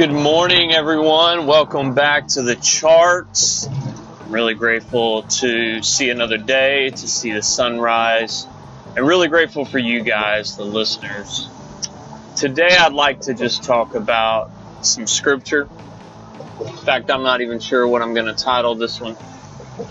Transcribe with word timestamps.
Good 0.00 0.12
morning, 0.12 0.72
everyone. 0.72 1.46
Welcome 1.46 1.92
back 1.92 2.28
to 2.28 2.40
the 2.40 2.56
charts. 2.56 3.66
I'm 3.66 4.32
really 4.32 4.54
grateful 4.54 5.24
to 5.24 5.82
see 5.82 6.08
another 6.08 6.38
day, 6.38 6.88
to 6.88 7.06
see 7.06 7.32
the 7.32 7.42
sunrise, 7.42 8.46
and 8.96 9.06
really 9.06 9.28
grateful 9.28 9.66
for 9.66 9.78
you 9.78 10.00
guys, 10.00 10.56
the 10.56 10.64
listeners. 10.64 11.50
Today, 12.34 12.74
I'd 12.74 12.94
like 12.94 13.20
to 13.22 13.34
just 13.34 13.62
talk 13.64 13.94
about 13.94 14.50
some 14.80 15.06
scripture. 15.06 15.68
In 16.64 16.76
fact, 16.78 17.10
I'm 17.10 17.22
not 17.22 17.42
even 17.42 17.60
sure 17.60 17.86
what 17.86 18.00
I'm 18.00 18.14
going 18.14 18.24
to 18.24 18.32
title 18.32 18.74
this 18.76 18.98
one. 19.02 19.18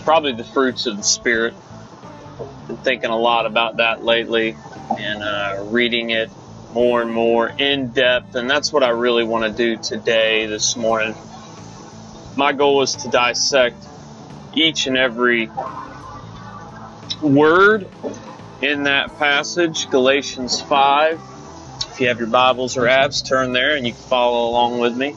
Probably 0.02 0.32
the 0.32 0.42
fruits 0.42 0.86
of 0.86 0.96
the 0.96 1.04
Spirit. 1.04 1.54
Been 2.66 2.78
thinking 2.78 3.10
a 3.10 3.16
lot 3.16 3.46
about 3.46 3.76
that 3.76 4.04
lately 4.04 4.56
and 4.98 5.22
uh, 5.22 5.66
reading 5.68 6.10
it 6.10 6.32
more 6.72 7.02
and 7.02 7.10
more 7.10 7.48
in 7.48 7.88
depth, 7.88 8.34
and 8.34 8.48
that's 8.48 8.72
what 8.72 8.82
I 8.82 8.90
really 8.90 9.24
want 9.24 9.44
to 9.44 9.50
do 9.50 9.76
today, 9.76 10.46
this 10.46 10.76
morning. 10.76 11.14
My 12.36 12.52
goal 12.52 12.82
is 12.82 12.94
to 12.96 13.08
dissect 13.08 13.76
each 14.54 14.86
and 14.86 14.96
every 14.96 15.50
word 17.20 17.88
in 18.62 18.84
that 18.84 19.18
passage, 19.18 19.90
Galatians 19.90 20.60
5. 20.60 21.20
If 21.90 22.00
you 22.00 22.08
have 22.08 22.18
your 22.18 22.28
Bibles 22.28 22.76
or 22.76 22.82
apps, 22.82 23.26
turn 23.26 23.52
there 23.52 23.76
and 23.76 23.86
you 23.86 23.92
can 23.92 24.02
follow 24.02 24.48
along 24.48 24.78
with 24.78 24.96
me. 24.96 25.16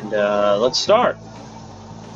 And 0.00 0.14
uh, 0.14 0.58
let's 0.60 0.78
start. 0.78 1.16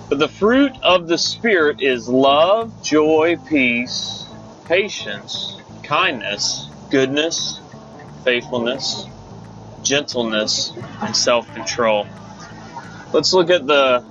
But 0.09 0.19
the 0.19 0.29
fruit 0.29 0.73
of 0.83 1.09
the 1.09 1.19
Spirit 1.19 1.81
is 1.81 2.09
love, 2.09 2.83
joy, 2.83 3.37
peace, 3.49 4.25
patience, 4.67 5.61
kindness, 5.83 6.69
goodness, 6.91 7.61
faithfulness, 8.27 9.07
gentleness, 9.85 10.73
and 11.01 11.17
self 11.17 11.53
control. 11.55 12.09
Let's 13.13 13.33
look 13.33 13.51
at 13.51 13.67
the 13.67 14.05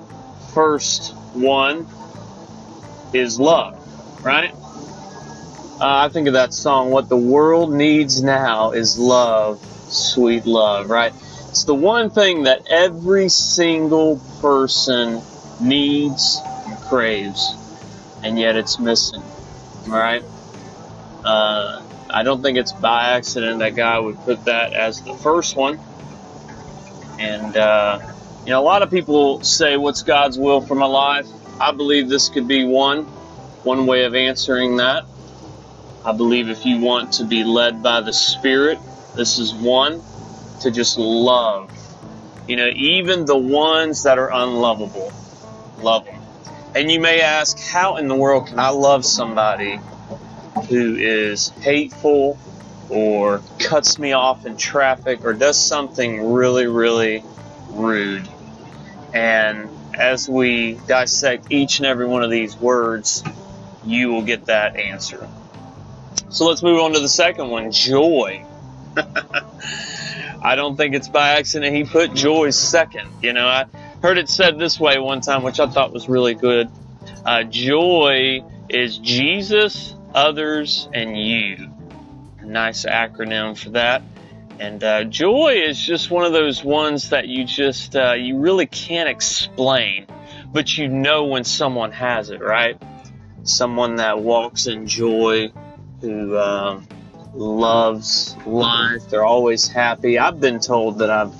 first 0.53 1.13
one 1.33 1.85
is 3.13 3.39
love, 3.39 3.75
right? 4.25 4.53
Uh, 4.53 6.05
I 6.05 6.09
think 6.09 6.27
of 6.27 6.33
that 6.33 6.53
song, 6.53 6.91
What 6.91 7.09
the 7.09 7.17
World 7.17 7.73
Needs 7.73 8.23
Now 8.23 8.71
is 8.71 8.97
Love, 8.97 9.59
Sweet 9.89 10.45
Love, 10.45 10.89
right? 10.89 11.13
It's 11.49 11.65
the 11.65 11.75
one 11.75 12.09
thing 12.09 12.43
that 12.43 12.67
every 12.69 13.27
single 13.27 14.21
person 14.39 15.21
needs 15.59 16.39
and 16.65 16.77
craves, 16.77 17.53
and 18.23 18.39
yet 18.39 18.55
it's 18.55 18.79
missing, 18.79 19.23
right? 19.87 20.23
Uh, 21.25 21.81
I 22.09 22.21
don't 22.21 22.43
think 22.43 22.57
it's 22.57 22.71
by 22.71 23.09
accident 23.09 23.59
that 23.59 23.75
God 23.75 24.05
would 24.05 24.19
put 24.19 24.45
that 24.45 24.73
as 24.73 25.01
the 25.01 25.15
first 25.15 25.55
one. 25.55 25.79
And, 27.17 27.57
uh, 27.57 27.99
you 28.43 28.51
know, 28.51 28.61
a 28.61 28.63
lot 28.63 28.83
of 28.83 28.91
people 28.91 29.43
say, 29.43 29.75
What's 29.75 30.03
God's 30.03 30.37
will 30.37 30.61
for 30.61 30.75
my 30.75 30.85
life? 30.85 31.27
I 31.59 31.71
believe 31.71 32.09
this 32.09 32.29
could 32.29 32.47
be 32.47 32.63
one, 32.63 33.05
one 33.63 33.87
way 33.87 34.03
of 34.03 34.13
answering 34.13 34.77
that. 34.77 35.05
I 36.05 36.11
believe 36.11 36.49
if 36.49 36.63
you 36.65 36.79
want 36.79 37.13
to 37.13 37.25
be 37.25 37.43
led 37.43 37.81
by 37.81 38.01
the 38.01 38.13
Spirit, 38.13 38.79
this 39.15 39.39
is 39.39 39.51
one 39.51 40.03
to 40.59 40.69
just 40.69 40.99
love. 40.99 41.71
You 42.47 42.57
know, 42.57 42.67
even 42.67 43.25
the 43.25 43.37
ones 43.37 44.03
that 44.03 44.19
are 44.19 44.31
unlovable, 44.31 45.11
love 45.81 46.05
them. 46.05 46.21
And 46.75 46.91
you 46.91 46.99
may 46.99 47.21
ask, 47.21 47.57
How 47.57 47.95
in 47.95 48.07
the 48.07 48.15
world 48.15 48.47
can 48.47 48.59
I 48.59 48.69
love 48.69 49.03
somebody 49.03 49.79
who 50.69 50.95
is 50.95 51.49
hateful 51.49 52.37
or 52.89 53.41
cuts 53.59 53.97
me 53.97 54.13
off 54.13 54.45
in 54.45 54.57
traffic 54.57 55.25
or 55.25 55.33
does 55.33 55.59
something 55.59 56.31
really, 56.31 56.67
really 56.67 57.23
rude. 57.69 58.27
And 59.13 59.69
as 59.93 60.29
we 60.29 60.73
dissect 60.87 61.51
each 61.51 61.79
and 61.79 61.85
every 61.85 62.05
one 62.05 62.23
of 62.23 62.29
these 62.29 62.55
words, 62.55 63.23
you 63.85 64.09
will 64.09 64.23
get 64.23 64.45
that 64.45 64.75
answer. 64.75 65.27
So 66.29 66.47
let's 66.47 66.63
move 66.63 66.79
on 66.81 66.93
to 66.93 66.99
the 66.99 67.09
second 67.09 67.49
one 67.49 67.71
joy. 67.71 68.45
I 70.41 70.55
don't 70.55 70.75
think 70.75 70.95
it's 70.95 71.07
by 71.07 71.31
accident 71.31 71.75
he 71.75 71.85
put 71.85 72.13
joy 72.13 72.49
second. 72.51 73.09
You 73.21 73.33
know, 73.33 73.47
I 73.47 73.65
heard 74.01 74.17
it 74.17 74.29
said 74.29 74.59
this 74.59 74.79
way 74.79 74.99
one 74.99 75.21
time, 75.21 75.43
which 75.43 75.59
I 75.59 75.67
thought 75.67 75.91
was 75.91 76.07
really 76.07 76.35
good. 76.35 76.69
Uh, 77.25 77.43
joy 77.43 78.43
is 78.69 78.97
Jesus 78.97 79.95
others, 80.15 80.89
and 80.93 81.17
you. 81.17 81.71
A 82.39 82.45
nice 82.45 82.85
acronym 82.85 83.57
for 83.57 83.71
that. 83.71 84.01
And 84.59 84.83
uh, 84.83 85.03
joy 85.03 85.61
is 85.65 85.77
just 85.77 86.09
one 86.09 86.23
of 86.25 86.31
those 86.31 86.63
ones 86.63 87.09
that 87.09 87.27
you 87.27 87.43
just, 87.43 87.95
uh, 87.95 88.13
you 88.13 88.37
really 88.37 88.65
can't 88.65 89.09
explain, 89.09 90.07
but 90.53 90.77
you 90.77 90.87
know 90.87 91.25
when 91.25 91.43
someone 91.43 91.91
has 91.91 92.29
it, 92.29 92.41
right? 92.41 92.81
Someone 93.43 93.97
that 93.97 94.19
walks 94.19 94.67
in 94.67 94.87
joy, 94.87 95.51
who 95.99 96.37
um, 96.37 96.87
loves 97.33 98.35
life, 98.45 99.09
they're 99.09 99.25
always 99.25 99.67
happy. 99.67 100.17
I've 100.17 100.39
been 100.39 100.59
told 100.59 100.99
that 100.99 101.09
I've 101.09 101.33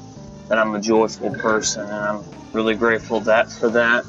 that 0.50 0.60
I'm 0.60 0.76
a 0.76 0.82
joyful 0.82 1.32
person, 1.32 1.84
and 1.84 1.92
I'm 1.92 2.24
really 2.54 2.76
grateful 2.76 3.20
that 3.22 3.52
for 3.52 3.70
that. 3.70 4.06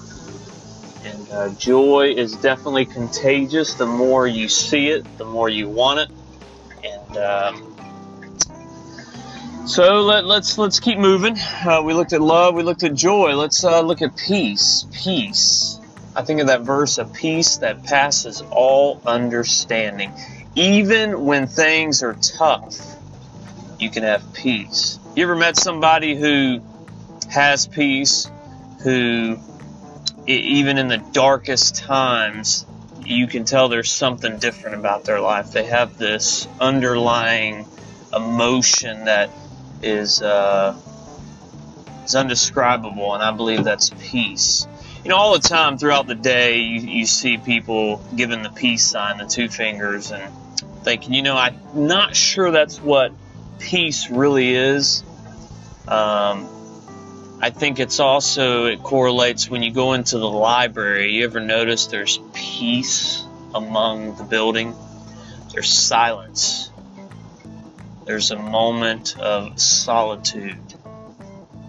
And 1.07 1.31
uh, 1.31 1.49
joy 1.51 2.15
is 2.17 2.37
definitely 2.37 2.85
contagious. 2.85 3.75
The 3.75 3.87
more 3.87 4.27
you 4.27 4.49
see 4.49 4.89
it, 4.89 5.05
the 5.19 5.25
more 5.25 5.49
you 5.49 5.69
want 5.69 6.01
it. 6.01 6.11
And 6.85 7.17
um, 7.17 7.77
so 9.69 10.03
let, 10.03 10.25
us 10.25 10.29
let's, 10.29 10.59
let's 10.59 10.81
keep 10.81 10.99
moving. 10.99 11.37
Uh, 11.39 11.83
we 11.85 11.95
looked 11.95 12.13
at 12.13 12.21
love. 12.21 12.57
We 12.57 12.65
looked 12.65 12.83
at 12.83 12.95
joy. 12.95 13.37
Let's 13.37 13.63
uh, 13.63 13.83
look 13.83 14.03
at 14.03 14.17
peace. 14.17 14.85
Peace. 14.93 15.79
I 16.17 16.23
think 16.23 16.41
of 16.41 16.49
that 16.49 16.63
verse: 16.63 16.99
"A 16.99 17.05
peace 17.05 17.59
that 17.59 17.85
passes 17.85 18.43
all 18.51 19.01
understanding." 19.07 20.13
Even 20.57 21.25
when 21.25 21.47
things 21.47 22.03
are 22.03 22.15
tough, 22.15 22.75
you 23.79 23.91
can 23.91 24.03
have 24.03 24.33
peace. 24.33 24.99
You 25.15 25.23
ever 25.25 25.37
met 25.37 25.57
somebody 25.57 26.17
who 26.17 26.63
has 27.29 27.69
peace, 27.69 28.31
who 28.83 29.39
even 30.27 30.79
in 30.79 30.89
the 30.89 30.99
darkest 30.99 31.77
times, 31.77 32.67
you 33.05 33.27
can 33.27 33.45
tell 33.45 33.69
there's 33.69 33.91
something 33.91 34.39
different 34.39 34.77
about 34.77 35.05
their 35.05 35.21
life. 35.21 35.53
They 35.53 35.65
have 35.65 35.99
this 35.99 36.49
underlying 36.61 37.67
emotion 38.15 39.05
that 39.05 39.31
is 39.83 40.21
uh, 40.23 40.77
is 42.05 42.15
undescribable, 42.15 43.15
and 43.15 43.23
I 43.23 43.31
believe 43.31 43.65
that's 43.65 43.91
peace. 43.91 44.67
You 45.05 45.11
know, 45.11 45.17
all 45.17 45.39
the 45.39 45.49
time 45.49 45.79
throughout 45.79 46.09
the 46.09 46.17
day, 46.17 46.59
you, 46.59 46.81
you 46.81 47.07
see 47.07 47.39
people 47.39 48.03
giving 48.17 48.43
the 48.43 48.51
peace 48.51 48.85
sign, 48.85 49.19
the 49.19 49.27
two 49.27 49.49
fingers, 49.49 50.11
and 50.11 50.33
thinking, 50.83 51.15
you 51.15 51.23
know, 51.23 51.37
I'm 51.37 51.57
not 51.75 52.17
sure 52.17 52.51
that's 52.51 52.81
what 52.81 53.13
peace 53.61 54.11
really 54.11 54.55
is. 54.55 55.05
Um, 55.87 56.49
I 57.41 57.51
think 57.51 57.79
it's 57.79 58.01
also 58.01 58.65
it 58.67 58.83
correlates 58.83 59.51
when 59.51 59.63
you 59.63 59.71
go 59.71 59.93
into 59.93 60.19
the 60.19 60.29
library. 60.29 61.13
You 61.13 61.25
ever 61.25 61.41
notice 61.41 61.87
there's 61.87 62.19
peace 62.33 63.25
among 63.55 64.17
the 64.17 64.25
building? 64.25 64.75
There's 65.53 65.73
silence. 65.73 66.71
There's 68.07 68.31
a 68.31 68.39
moment 68.39 69.19
of 69.19 69.61
solitude. 69.61 70.59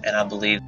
And 0.03 0.15
I 0.15 0.23
believe 0.23 0.61